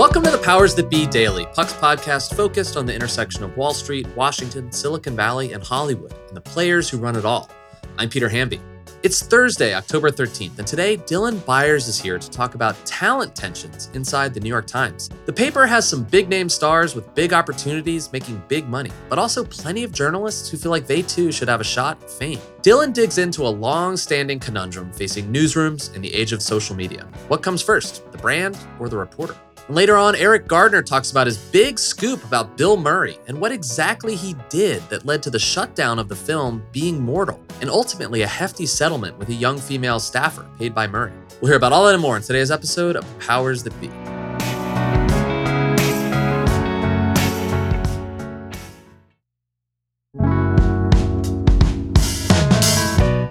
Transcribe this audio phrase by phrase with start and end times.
[0.00, 3.74] Welcome to the Powers That Be Daily, Puck's podcast focused on the intersection of Wall
[3.74, 7.50] Street, Washington, Silicon Valley, and Hollywood, and the players who run it all.
[7.98, 8.62] I'm Peter Hamby.
[9.02, 13.90] It's Thursday, October 13th, and today Dylan Byers is here to talk about talent tensions
[13.92, 15.10] inside the New York Times.
[15.26, 19.44] The paper has some big name stars with big opportunities making big money, but also
[19.44, 22.38] plenty of journalists who feel like they too should have a shot at fame.
[22.62, 27.06] Dylan digs into a long standing conundrum facing newsrooms in the age of social media.
[27.28, 29.36] What comes first, the brand or the reporter?
[29.70, 33.52] And later on, Eric Gardner talks about his big scoop about Bill Murray and what
[33.52, 38.22] exactly he did that led to the shutdown of the film Being Mortal, and ultimately
[38.22, 41.12] a hefty settlement with a young female staffer paid by Murray.
[41.40, 44.19] We'll hear about all that and more in today's episode of Powers That Be.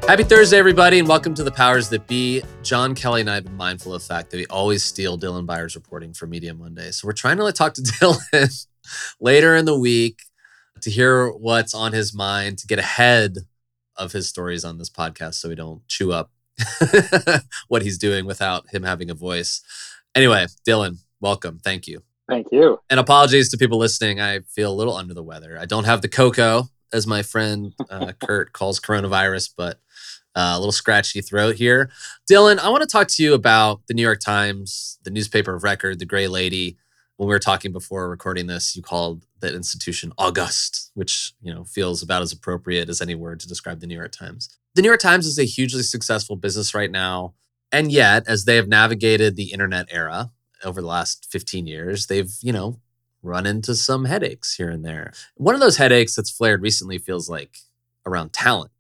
[0.09, 2.41] Happy Thursday, everybody, and welcome to the Powers That Be.
[2.63, 5.45] John Kelly and I have been mindful of the fact that we always steal Dylan
[5.45, 6.89] Byers' reporting for Media Monday.
[6.89, 8.67] So we're trying to like, talk to Dylan
[9.21, 10.23] later in the week
[10.81, 13.38] to hear what's on his mind, to get ahead
[13.97, 16.31] of his stories on this podcast so we don't chew up
[17.67, 19.61] what he's doing without him having a voice.
[20.16, 21.59] Anyway, Dylan, welcome.
[21.63, 22.01] Thank you.
[22.27, 22.79] Thank you.
[22.89, 24.19] And apologies to people listening.
[24.19, 25.55] I feel a little under the weather.
[25.59, 26.63] I don't have the cocoa,
[26.94, 29.79] as my friend uh, Kurt calls coronavirus, but
[30.35, 31.89] a little scratchy throat here.
[32.30, 35.63] Dylan, I want to talk to you about the New York Times, the newspaper of
[35.63, 36.77] record, the Gray Lady.
[37.17, 41.66] When we were talking before recording this, you called that institution august, which you know
[41.66, 44.57] feels about as appropriate as any word to describe the New York Times.
[44.75, 47.33] The New York Times is a hugely successful business right now,
[47.72, 50.31] and yet, as they have navigated the internet era
[50.63, 52.80] over the last 15 years, they've you know
[53.22, 55.11] run into some headaches here and there.
[55.35, 57.57] One of those headaches that's flared recently feels like
[58.05, 58.72] around talent.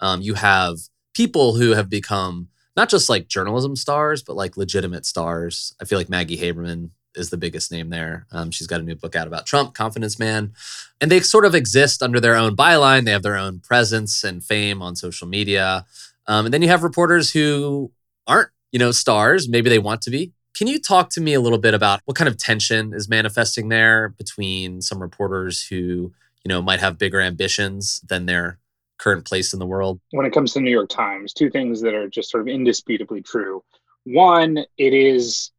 [0.00, 0.78] Um, you have
[1.18, 5.74] people who have become not just like journalism stars, but like legitimate stars.
[5.82, 8.28] I feel like Maggie Haberman is the biggest name there.
[8.30, 10.52] Um, she's got a new book out about Trump, Confidence Man.
[11.00, 13.04] And they sort of exist under their own byline.
[13.04, 15.86] They have their own presence and fame on social media.
[16.28, 17.90] Um, and then you have reporters who
[18.28, 19.48] aren't, you know, stars.
[19.48, 20.30] Maybe they want to be.
[20.56, 23.70] Can you talk to me a little bit about what kind of tension is manifesting
[23.70, 26.12] there between some reporters who,
[26.44, 28.60] you know, might have bigger ambitions than their
[28.98, 30.00] current place in the world?
[30.10, 32.48] When it comes to the New York Times, two things that are just sort of
[32.48, 33.64] indisputably true.
[34.04, 35.50] One, it is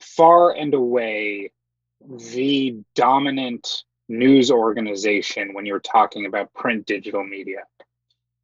[0.00, 1.52] far and away
[2.00, 7.64] the dominant news organization when you're talking about print digital media.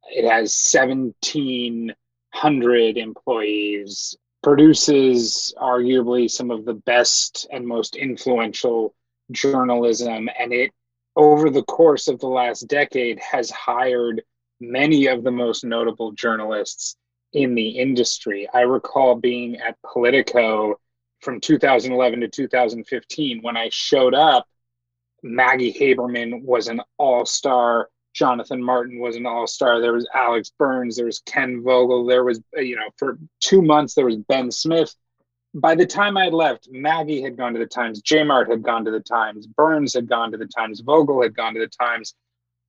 [0.09, 8.93] It has 1,700 employees, produces arguably some of the best and most influential
[9.31, 10.71] journalism, and it,
[11.15, 14.21] over the course of the last decade, has hired
[14.59, 16.95] many of the most notable journalists
[17.33, 18.47] in the industry.
[18.53, 20.79] I recall being at Politico
[21.21, 24.47] from 2011 to 2015 when I showed up.
[25.23, 27.89] Maggie Haberman was an all star.
[28.13, 29.81] Jonathan Martin was an all star.
[29.81, 30.97] There was Alex Burns.
[30.97, 32.05] There was Ken Vogel.
[32.05, 34.93] There was, uh, you know, for two months, there was Ben Smith.
[35.55, 38.01] By the time I left, Maggie had gone to the Times.
[38.01, 39.47] J Mart had gone to the Times.
[39.47, 40.81] Burns had gone to the Times.
[40.81, 42.13] Vogel had gone to the Times.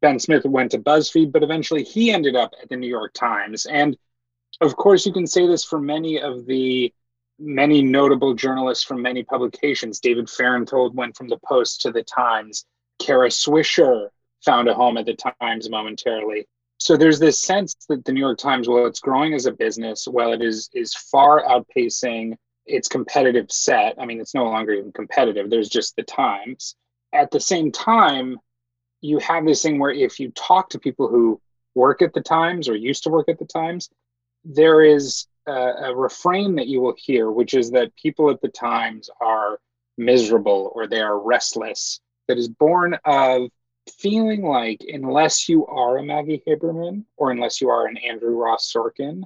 [0.05, 3.65] Ben Smith went to BuzzFeed, but eventually he ended up at the New York Times.
[3.65, 3.97] And
[4.61, 6.93] of course, you can say this for many of the
[7.39, 10.01] many notable journalists from many publications.
[10.01, 12.67] David Fahrenthold went from the Post to the Times.
[12.99, 14.09] Kara Swisher
[14.45, 16.47] found a home at the Times momentarily.
[16.77, 20.07] So there's this sense that the New York Times, while it's growing as a business,
[20.07, 22.37] while it is is far outpacing
[22.67, 23.95] its competitive set.
[23.99, 25.49] I mean, it's no longer even competitive.
[25.49, 26.77] There's just the Times.
[27.15, 28.39] At the same time,
[29.05, 31.39] you have this thing where if you talk to people who
[31.75, 33.91] work at the Times or used to work at the Times,
[34.47, 38.49] there is a, a, refrain that you will hear, which is that people at the
[38.49, 39.59] Times are
[39.99, 43.51] miserable or they are restless, that is born of
[43.99, 48.73] feeling like unless you are a Maggie Haberman or unless you are an Andrew Ross
[48.75, 49.23] Sorkin,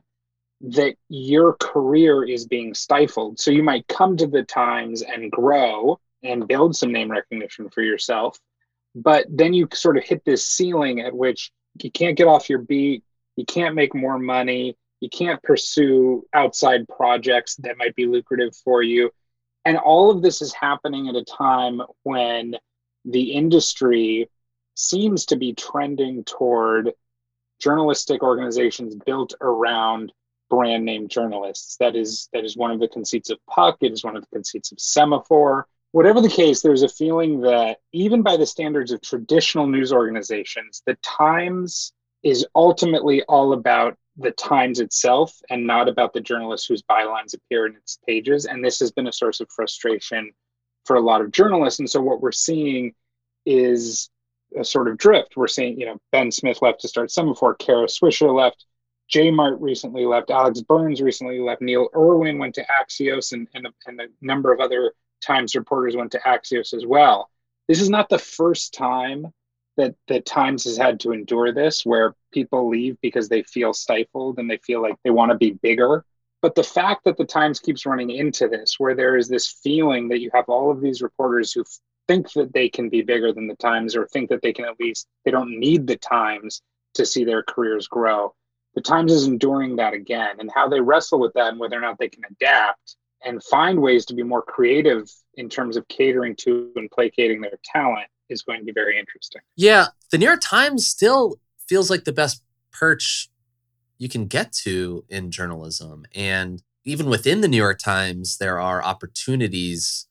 [0.60, 3.38] that your career is being stifled.
[3.38, 7.82] So you might come to the Times and grow and build some name recognition for
[7.82, 8.40] yourself
[9.02, 11.52] but then you sort of hit this ceiling at which
[11.82, 13.04] you can't get off your beat,
[13.36, 18.82] you can't make more money, you can't pursue outside projects that might be lucrative for
[18.82, 19.10] you.
[19.64, 22.56] And all of this is happening at a time when
[23.04, 24.28] the industry
[24.74, 26.92] seems to be trending toward
[27.60, 30.12] journalistic organizations built around
[30.50, 31.76] brand name journalists.
[31.78, 33.78] That is that is one of the conceits of Puck.
[33.80, 37.78] It is one of the conceits of Semafor whatever the case, there's a feeling that
[37.92, 41.92] even by the standards of traditional news organizations, the Times
[42.22, 47.66] is ultimately all about the Times itself and not about the journalists whose bylines appear
[47.66, 48.46] in its pages.
[48.46, 50.32] And this has been a source of frustration
[50.84, 51.78] for a lot of journalists.
[51.78, 52.94] And so what we're seeing
[53.46, 54.10] is
[54.58, 55.36] a sort of drift.
[55.36, 58.64] We're seeing, you know, Ben Smith left to start Semafor, Kara Swisher left,
[59.08, 63.66] J Mart recently left, Alex Burns recently left, Neil Irwin went to Axios, and, and,
[63.66, 67.30] a, and a number of other Times reporters went to Axios as well.
[67.66, 69.32] This is not the first time
[69.76, 74.38] that the Times has had to endure this, where people leave because they feel stifled
[74.38, 76.04] and they feel like they want to be bigger.
[76.42, 80.08] But the fact that the Times keeps running into this, where there is this feeling
[80.08, 81.64] that you have all of these reporters who
[82.06, 84.80] think that they can be bigger than the Times or think that they can at
[84.80, 86.62] least, they don't need the Times
[86.94, 88.34] to see their careers grow.
[88.74, 91.80] The Times is enduring that again, and how they wrestle with that and whether or
[91.80, 96.36] not they can adapt and find ways to be more creative in terms of catering
[96.36, 99.40] to and placating their talent is going to be very interesting.
[99.56, 101.36] Yeah, the New York Times still
[101.68, 102.42] feels like the best
[102.72, 103.28] perch
[103.98, 106.06] you can get to in journalism.
[106.14, 110.06] And even within the New York Times, there are opportunities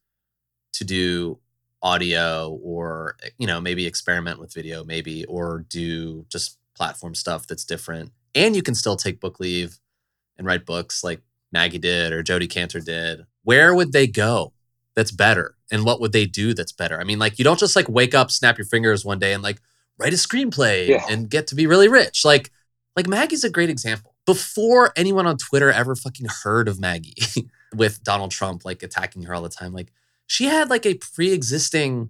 [0.74, 1.40] to do
[1.82, 7.66] audio or, you know, maybe experiment with video, maybe, or do just platform stuff that's
[7.66, 8.12] different.
[8.36, 9.80] And you can still take book leave
[10.38, 11.22] and write books like
[11.52, 13.26] Maggie did or Jodi Kantor did.
[13.44, 14.54] Where would they go
[14.96, 15.56] that's better?
[15.72, 17.00] And what would they do that's better?
[17.00, 19.44] I mean, like, you don't just like wake up, snap your fingers one day and
[19.44, 19.62] like
[19.98, 21.06] write a screenplay yeah.
[21.10, 22.24] and get to be really rich.
[22.24, 22.52] Like,
[22.96, 24.16] like Maggie's a great example.
[24.26, 27.16] Before anyone on Twitter ever fucking heard of Maggie
[27.76, 29.92] with Donald Trump like attacking her all the time, like
[30.26, 32.10] she had like a pre-existing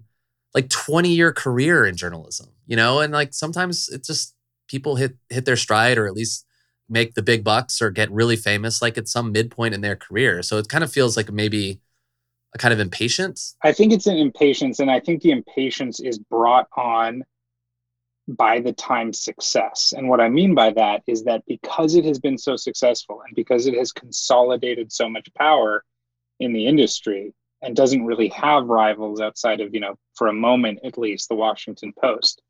[0.54, 3.00] like 20 year career in journalism, you know?
[3.00, 4.34] And like sometimes it just
[4.66, 6.44] people hit hit their stride or at least
[6.88, 10.42] make the big bucks or get really famous like at some midpoint in their career.
[10.42, 11.80] So it kind of feels like maybe
[12.54, 13.56] a kind of impatience.
[13.62, 17.24] I think it's an impatience and I think the impatience is brought on
[18.26, 19.94] by the time success.
[19.96, 23.34] And what I mean by that is that because it has been so successful and
[23.34, 25.84] because it has consolidated so much power
[26.38, 30.80] in the industry and doesn't really have rivals outside of, you know, for a moment
[30.84, 32.42] at least, the Washington Post,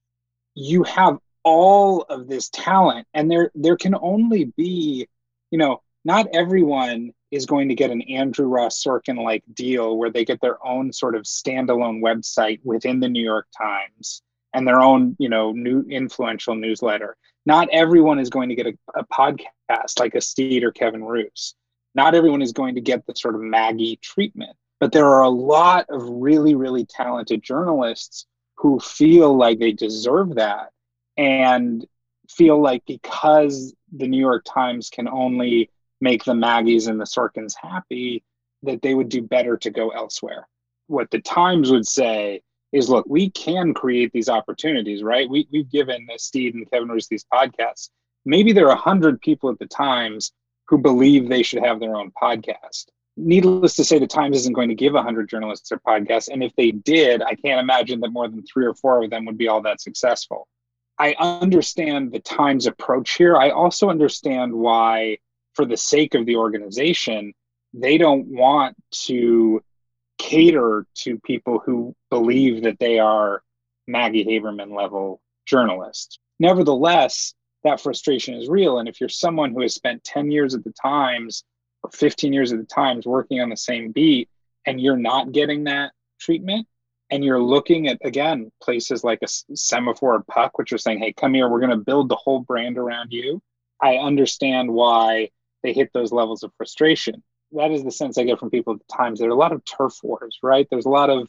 [0.54, 1.18] you have
[1.48, 5.08] all of this talent and there there can only be,
[5.50, 10.10] you know, not everyone is going to get an Andrew Ross Sorkin like deal where
[10.10, 14.22] they get their own sort of standalone website within the New York Times
[14.52, 17.16] and their own, you know, new influential newsletter.
[17.46, 21.54] Not everyone is going to get a, a podcast like Astead or Kevin Roose.
[21.94, 24.54] Not everyone is going to get the sort of Maggie treatment.
[24.80, 30.34] But there are a lot of really, really talented journalists who feel like they deserve
[30.34, 30.70] that
[31.18, 31.84] and
[32.30, 35.70] feel like because the New York Times can only
[36.00, 38.22] make the Maggies and the Sorkins happy,
[38.62, 40.46] that they would do better to go elsewhere.
[40.86, 42.42] What the Times would say
[42.72, 45.28] is look, we can create these opportunities, right?
[45.28, 47.90] We, we've given Steve and Kevin Roose these podcasts.
[48.24, 50.32] Maybe there are 100 people at the Times
[50.68, 52.86] who believe they should have their own podcast.
[53.16, 56.28] Needless to say, the Times isn't going to give 100 journalists their podcasts.
[56.30, 59.24] And if they did, I can't imagine that more than three or four of them
[59.24, 60.46] would be all that successful.
[60.98, 63.36] I understand the Times approach here.
[63.36, 65.18] I also understand why,
[65.54, 67.34] for the sake of the organization,
[67.72, 69.62] they don't want to
[70.18, 73.42] cater to people who believe that they are
[73.86, 76.18] Maggie Haberman level journalists.
[76.40, 77.34] Nevertheless,
[77.64, 78.78] that frustration is real.
[78.78, 81.44] And if you're someone who has spent 10 years at the Times
[81.82, 84.28] or 15 years at the Times working on the same beat
[84.66, 86.66] and you're not getting that treatment,
[87.10, 91.34] and you're looking at again places like a Semafor puck which are saying hey come
[91.34, 93.40] here we're going to build the whole brand around you
[93.80, 95.28] i understand why
[95.62, 97.22] they hit those levels of frustration
[97.52, 99.18] that is the sense I get from people at the times.
[99.18, 100.66] There are a lot of turf wars, right?
[100.70, 101.28] There's a lot of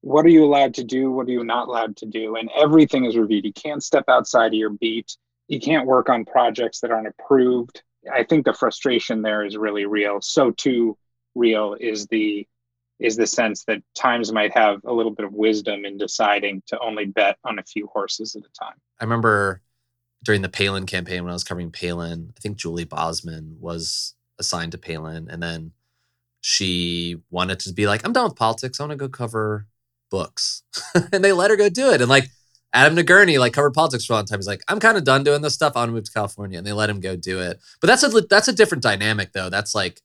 [0.00, 1.10] what are you allowed to do?
[1.10, 2.36] What are you not allowed to do?
[2.36, 3.44] And everything is reviewed.
[3.44, 5.16] You can't step outside of your beat.
[5.48, 7.82] You can't work on projects that aren't approved.
[8.12, 10.20] I think the frustration there is really real.
[10.20, 10.98] So too
[11.34, 12.46] real is the
[13.04, 16.78] is the sense that times might have a little bit of wisdom in deciding to
[16.80, 18.76] only bet on a few horses at a time.
[19.00, 19.60] I remember
[20.22, 24.72] during the Palin campaign when I was covering Palin, I think Julie Bosman was assigned
[24.72, 25.72] to Palin, and then
[26.40, 28.80] she wanted to be like, I'm done with politics.
[28.80, 29.66] I want to go cover
[30.10, 30.62] books,
[31.12, 32.00] and they let her go do it.
[32.00, 32.30] And like
[32.72, 34.38] Adam Nagourney, like covered politics for a long time.
[34.38, 35.74] He's like, I'm kind of done doing this stuff.
[35.76, 37.60] I want to move to California, and they let him go do it.
[37.80, 39.50] But that's a that's a different dynamic, though.
[39.50, 40.00] That's like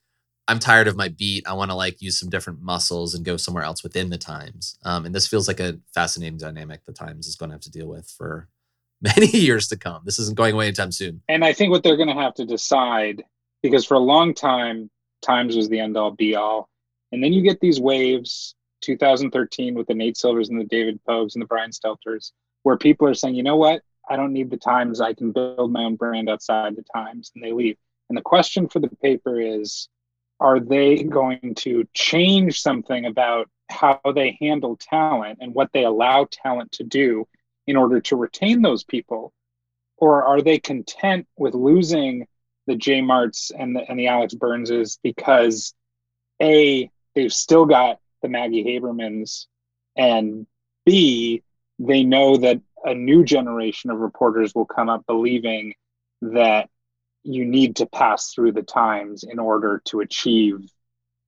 [0.49, 1.47] I'm tired of my beat.
[1.47, 4.79] I want to like use some different muscles and go somewhere else within the Times.
[4.83, 7.71] Um, and this feels like a fascinating dynamic the Times is going to have to
[7.71, 8.47] deal with for
[9.01, 10.01] many years to come.
[10.05, 11.21] This isn't going away anytime soon.
[11.29, 13.23] And I think what they're going to have to decide
[13.61, 14.89] because for a long time,
[15.21, 16.67] Times was the end all be all.
[17.11, 21.35] And then you get these waves, 2013 with the Nate Silvers and the David Pogues
[21.35, 22.31] and the Brian Stelters,
[22.63, 23.83] where people are saying, you know what?
[24.09, 24.99] I don't need the Times.
[24.99, 27.31] I can build my own brand outside the Times.
[27.35, 27.77] And they leave.
[28.09, 29.89] And the question for the paper is
[30.39, 36.27] are they going to change something about how they handle talent and what they allow
[36.31, 37.27] talent to do
[37.67, 39.33] in order to retain those people?
[39.97, 42.25] Or are they content with losing
[42.67, 45.73] the J Marts and the, and the Alex Burnses because
[46.41, 49.47] A, they've still got the Maggie Habermans,
[49.95, 50.45] and
[50.85, 51.43] B,
[51.79, 55.73] they know that a new generation of reporters will come up believing
[56.21, 56.69] that
[57.23, 60.69] you need to pass through the times in order to achieve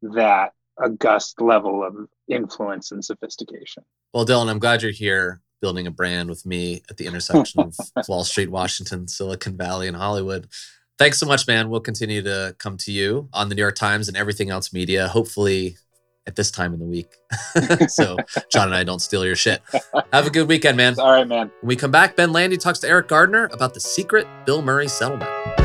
[0.02, 1.96] that august level of
[2.28, 3.84] influence and sophistication.
[4.14, 7.76] Well, Dylan, I'm glad you're here building a brand with me at the intersection of
[8.08, 10.48] Wall Street, Washington, Silicon Valley, and Hollywood.
[10.98, 11.70] Thanks so much, man.
[11.70, 15.08] We'll continue to come to you on the New York Times and everything else media,
[15.08, 15.78] hopefully
[16.28, 17.10] at this time in the week.
[17.90, 18.18] so
[18.52, 19.62] John and I don't steal your shit.
[20.14, 21.00] Have a good weekend, man.
[21.00, 21.52] All right, man.
[21.62, 24.88] When we come back, Ben Landy talks to Eriq Gardner about the secret Bill Murray
[24.88, 25.61] settlement.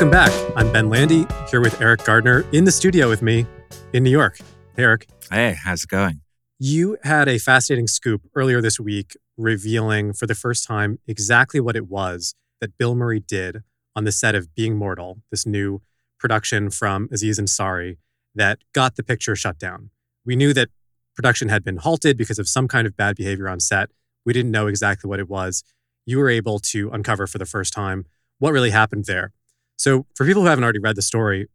[0.00, 0.52] Welcome back.
[0.56, 3.44] I'm Ben Landy here with Eriq Gardner in the studio with me
[3.92, 4.38] in New York.
[4.74, 5.04] Hey, Eriq.
[5.30, 6.22] Hey, how's it going?
[6.58, 11.76] You had a fascinating scoop earlier this week revealing for the first time exactly what
[11.76, 13.58] it was that Bill Murray did
[13.94, 15.82] on the set of Being Mortal, this new
[16.18, 17.98] production from Aziz Ansari
[18.34, 19.90] that got the picture shut down.
[20.24, 20.70] We knew that
[21.14, 23.90] production had been halted because of some kind of bad behavior on set.
[24.24, 25.62] We didn't know exactly what it was.
[26.06, 28.06] You were able to uncover for the first time
[28.38, 29.34] what really happened there.
[29.80, 31.48] So, for people who haven't already read the story,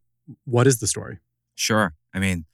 [0.46, 1.18] what is the story?
[1.54, 1.94] Sure.
[2.12, 2.44] I mean,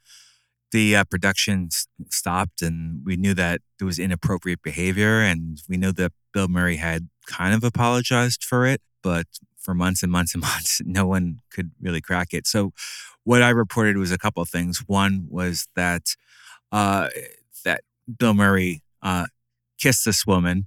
[0.70, 1.70] the uh, production
[2.10, 6.76] stopped, and we knew that there was inappropriate behavior, and we knew that Bill Murray
[6.76, 9.26] had kind of apologized for it, but
[9.58, 12.46] for months and months and months, no one could really crack it.
[12.46, 12.74] So,
[13.24, 14.84] what I reported was a couple of things.
[14.86, 16.16] One was that
[16.70, 17.08] uh,
[17.64, 17.80] that
[18.18, 19.24] Bill Murray uh,
[19.80, 20.66] kissed this woman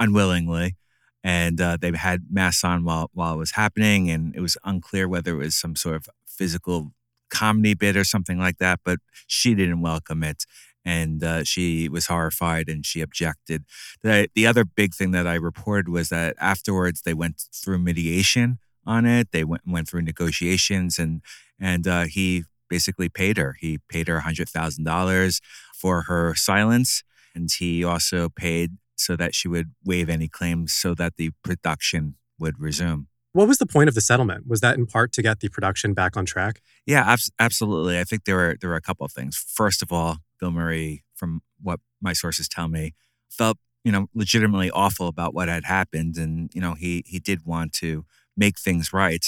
[0.00, 0.74] unwillingly,
[1.22, 5.08] and uh, they had masks on while while it was happening, and it was unclear
[5.08, 6.92] whether it was some sort of physical
[7.30, 8.80] comedy bit or something like that.
[8.84, 10.44] But she didn't welcome it,
[10.84, 13.64] and uh, she was horrified and she objected.
[14.02, 18.58] The the other big thing that I reported was that afterwards they went through mediation
[18.86, 19.28] on it.
[19.32, 21.22] They went went through negotiations, and
[21.58, 23.56] and uh, he basically paid her.
[23.60, 25.40] He paid her hundred thousand dollars
[25.74, 27.02] for her silence,
[27.34, 32.16] and he also paid so that she would waive any claims so that the production
[32.38, 33.08] would resume.
[33.32, 34.46] What was the point of the settlement?
[34.46, 36.60] Was that in part to get the production back on track?
[36.84, 37.98] Yeah, abs- absolutely.
[37.98, 39.36] I think there were there were a couple of things.
[39.36, 42.94] First of all, Bill Murray, from what my sources tell me,
[43.30, 47.46] felt you know legitimately awful about what had happened, and you know he he did
[47.46, 48.04] want to
[48.36, 49.24] make things right,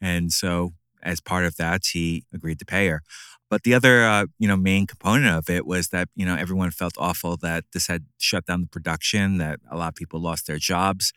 [0.00, 3.02] and so as part of that, he agreed to pay her.
[3.50, 6.70] But the other, uh, you know, main component of it was that you know everyone
[6.70, 10.46] felt awful that this had shut down the production, that a lot of people lost
[10.46, 11.12] their jobs,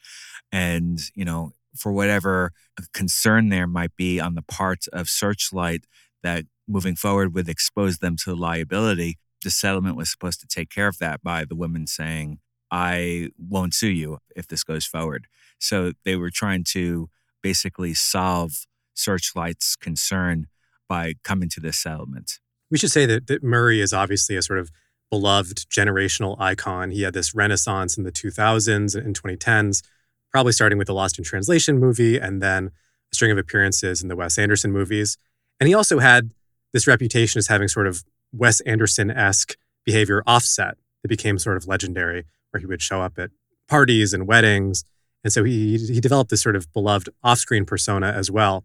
[0.51, 2.51] and you know, for whatever
[2.93, 5.85] concern there might be on the part of Searchlight
[6.23, 10.87] that moving forward would expose them to liability, the settlement was supposed to take care
[10.87, 12.39] of that by the women saying,
[12.71, 15.27] "I won't sue you if this goes forward."
[15.59, 17.09] So they were trying to
[17.43, 18.65] basically solve
[19.03, 20.47] Searchlight's concern
[20.87, 22.39] by coming to this settlement.
[22.69, 24.71] We should say that, that Murray is obviously a sort of
[25.09, 26.91] beloved generational icon.
[26.91, 29.83] He had this renaissance in the 2000s and 2010s,
[30.31, 32.71] probably starting with the Lost in Translation movie and then
[33.11, 35.17] a string of appearances in the Wes Anderson movies.
[35.59, 36.31] And he also had
[36.73, 41.67] this reputation as having sort of Wes Anderson esque behavior offset that became sort of
[41.67, 43.31] legendary, where he would show up at
[43.67, 44.85] parties and weddings.
[45.23, 48.63] And so he, he developed this sort of beloved off screen persona as well.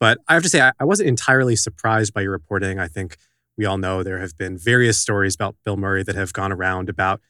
[0.00, 2.78] But I have to say, I, wasn't entirely surprised by your reporting.
[2.78, 3.16] I think
[3.56, 6.88] we all know there have been various stories about Bill Murray that have gone around
[6.88, 7.20] about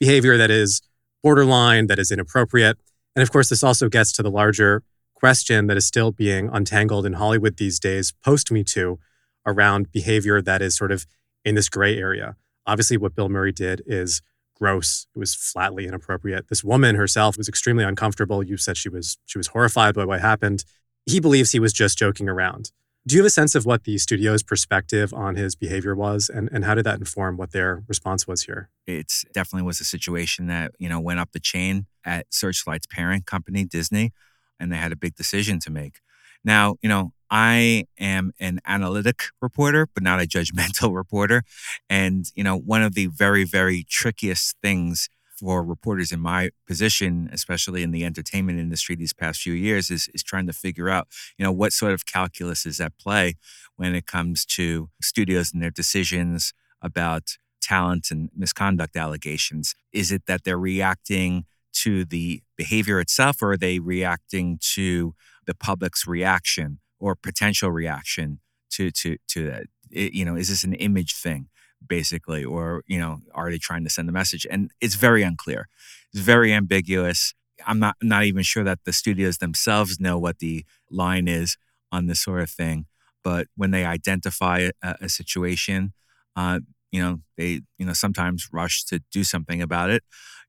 [0.00, 0.80] behavior that is
[1.22, 2.78] borderline, that is inappropriate.
[3.14, 4.82] And of course, this also gets to the larger
[5.14, 8.98] question that is still being untangled in Hollywood these days, post Me Too,
[9.46, 11.06] around behavior that is sort of
[11.44, 12.36] in this gray area.
[12.66, 14.22] Obviously, what Bill Murray did is
[14.54, 15.06] gross.
[15.14, 16.48] It was flatly inappropriate.
[16.48, 18.42] This woman herself was extremely uncomfortable.
[18.42, 20.64] You said she was she was horrified by what happened.
[21.06, 22.70] He believes he was just joking around.
[23.06, 26.48] Do you have a sense of what the studio's perspective on his behavior was, and,
[26.50, 28.70] and how did that inform what their response was here?
[28.86, 33.26] It definitely was a situation that you know went up the chain at Searchlight's parent
[33.26, 34.12] company, Disney,
[34.58, 36.00] and they had a big decision to make.
[36.42, 41.42] Now, you know, I am an analytic reporter, but not a judgmental reporter,
[41.90, 47.28] and you know, one of the very, very trickiest things for reporters in my position,
[47.32, 51.08] especially in the entertainment industry these past few years, is, is trying to figure out,
[51.38, 53.34] you know, what sort of calculus is at play
[53.76, 59.74] when it comes to studios and their decisions about talent and misconduct allegations?
[59.92, 65.14] Is it that they're reacting to the behavior itself, or are they reacting to
[65.46, 69.66] the public's reaction or potential reaction to to to that?
[69.90, 71.48] It, you know, is this an image thing?
[71.88, 74.46] Basically or you know are they trying to send a message?
[74.50, 75.68] And it's very unclear.
[76.12, 77.34] It's very ambiguous.
[77.66, 81.56] I'm not not even sure that the studios themselves know what the line is
[81.92, 82.86] on this sort of thing.
[83.22, 85.92] But when they identify a, a situation
[86.36, 86.60] uh,
[86.92, 90.02] you know they you know sometimes rush to do something about it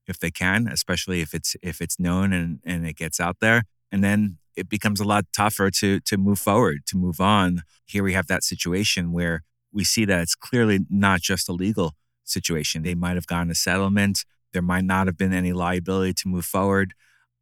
[0.08, 3.63] if they can especially if it's if it's known and and it gets out there.
[3.92, 7.63] And then it becomes a lot tougher to to move forward to move on.
[7.86, 9.44] Here we have that situation where
[9.75, 12.82] we see that it's clearly not just a legal situation.
[12.82, 14.25] They might have gotten a settlement.
[14.53, 16.94] There might not have been any liability to move forward,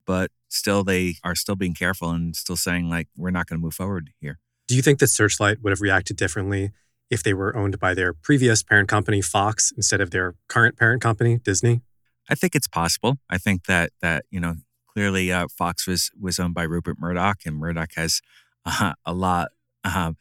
[0.05, 3.63] but still they are still being careful and still saying like we're not going to
[3.63, 4.39] move forward here.
[4.67, 6.71] Do you think that Searchlight would have reacted differently
[7.09, 11.01] if they were owned by their previous parent company Fox instead of their current parent
[11.01, 11.81] company Disney?
[12.29, 13.19] I think it's possible.
[13.29, 14.55] I think that that you know
[14.87, 18.21] clearly uh, Fox was was owned by Rupert Murdoch, and Murdoch has
[18.65, 19.49] uh, a lot
[19.83, 20.13] uh,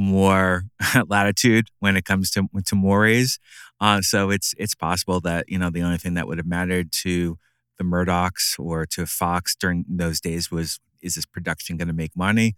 [0.00, 0.64] more
[1.06, 3.38] latitude when it comes to to mores.
[3.80, 6.90] Uh, so it's it's possible that you know the only thing that would have mattered
[6.90, 7.38] to
[7.78, 12.16] the Murdochs or to Fox during those days was is this production going to make
[12.16, 12.54] money,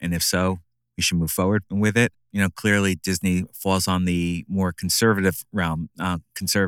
[0.00, 0.58] and if so,
[0.96, 2.12] we should move forward with it.
[2.32, 6.18] You know, clearly Disney falls on the more conservative realm, uh,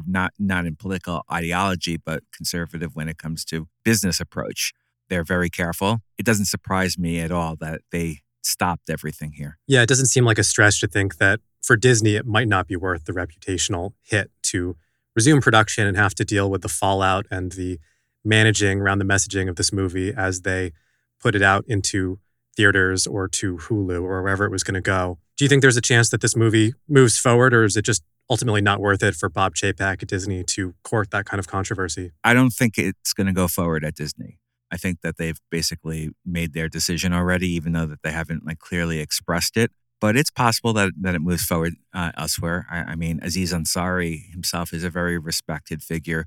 [0.07, 4.73] not not in political ideology, but conservative when it comes to business approach.
[5.09, 6.01] They're very careful.
[6.19, 9.59] It doesn't surprise me at all that they stopped everything here.
[9.67, 12.67] Yeah, it doesn't seem like a stretch to think that for Disney, it might not
[12.67, 14.77] be worth the reputational hit to
[15.15, 17.79] resume production and have to deal with the fallout and the
[18.25, 20.73] managing around the messaging of this movie as they
[21.21, 22.19] put it out into
[22.57, 25.19] theaters or to Hulu or wherever it was going to go.
[25.37, 28.03] Do you think there's a chance that this movie moves forward, or is it just
[28.29, 32.11] ultimately not worth it for Bob Chapek at Disney to court that kind of controversy?
[32.25, 34.39] I don't think it's going to go forward at Disney.
[34.71, 38.59] I think that they've basically made their decision already, even though that they haven't like
[38.59, 39.71] clearly expressed it.
[40.01, 42.67] But it's possible that that it moves forward uh, elsewhere.
[42.71, 46.27] I, I, mean, Aziz Ansari himself is a very respected figure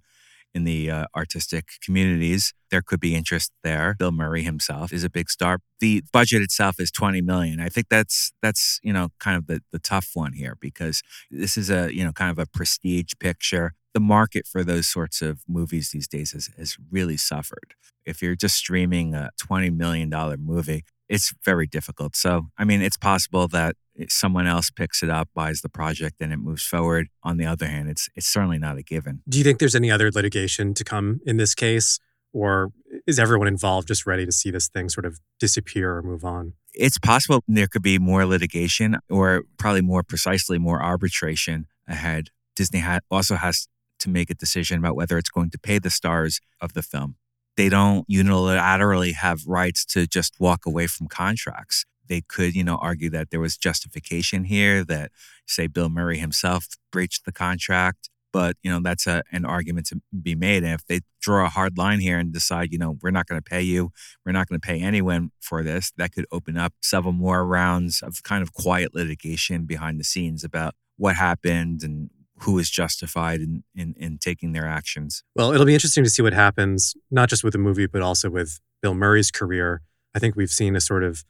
[0.54, 2.54] in the uh, artistic communities.
[2.70, 3.96] There could be interest there.
[3.98, 5.60] Bill Murray himself is a big star.
[5.80, 7.60] The budget itself is 20 million.
[7.60, 11.58] I think that's that's you know kind of the the tough one here because this
[11.58, 15.42] is a you know kind of a prestige picture the market for those sorts of
[15.48, 17.76] movies these days has, has really suffered.
[18.06, 22.16] If you're just streaming a $20 million movie, it's very difficult.
[22.16, 23.76] So, I mean, it's possible that
[24.08, 27.08] someone else picks it up, buys the project, and it moves forward.
[27.24, 29.22] On the other hand, it's it's certainly not a given.
[29.28, 32.00] Do you think there's any other litigation to come in this case,
[32.34, 32.72] or
[33.06, 36.54] is everyone involved just ready to see this thing sort of disappear or move on?
[36.74, 42.30] It's possible there could be more litigation, or probably more precisely, more arbitration ahead.
[42.56, 43.68] Disney ha- also has
[44.02, 47.16] to make a decision about whether it's going to pay the stars of the film.
[47.58, 51.86] They don't unilaterally have rights to just walk away from contracts.
[52.08, 55.12] They could, you know, argue that there was justification here, that
[55.46, 58.10] say Bill Murray himself breached the contract.
[58.34, 60.64] But, you know, that's a, an argument to be made.
[60.64, 63.42] And if they draw a hard line here and decide, you know, we're not going
[63.42, 63.92] to pay you,
[64.26, 68.02] we're not going to pay anyone for this, that could open up several more rounds
[68.02, 72.10] of kind of quiet litigation behind the scenes about what happened and
[72.44, 75.24] who is justified in, in, in taking their actions.
[75.36, 78.30] Well, it'll be interesting to see what happens, not just with the movie, but also
[78.30, 79.82] with Bill Murray's career.
[80.16, 81.24] I think we've seen a sort of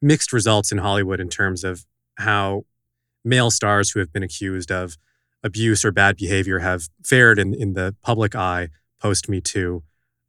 [0.00, 1.84] mixed results in Hollywood in terms of
[2.16, 2.64] how
[3.24, 4.96] male stars who have been accused of
[5.42, 8.68] abuse or bad behavior have fared in, in the public eye
[9.00, 9.82] post Me Too.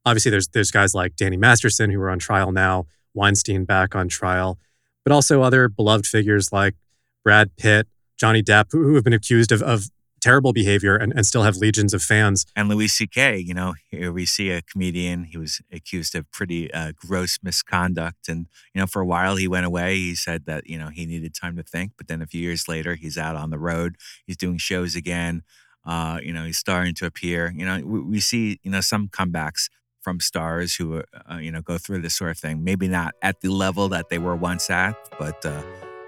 [0.06, 4.08] Obviously, there's there's guys like Danny Masterson who are on trial now, Weinstein back on
[4.08, 4.58] trial,
[5.04, 6.76] but also other beloved figures like
[7.24, 7.88] Brad Pitt,
[8.18, 9.90] Johnny Depp, who, have been accused of, of
[10.22, 12.46] terrible behavior and, and still have legions of fans.
[12.56, 15.26] And Louis C.K., you know, here we see a comedian.
[15.26, 18.28] He was accused of pretty uh, gross misconduct.
[18.30, 19.96] And, you know, for a while he went away.
[19.96, 21.94] He said that, you know, he needed time to think.
[21.98, 23.98] But then a few years later, he's out on the road.
[24.26, 25.44] He's doing shows again.
[25.86, 27.54] Uh, you know, he's starting to appear.
[27.56, 29.70] You know, we, we see, you know, some comebacks
[30.02, 32.64] from stars who, uh, you know, go through this sort of thing.
[32.64, 35.62] Maybe not at the level that they were once at, but, uh,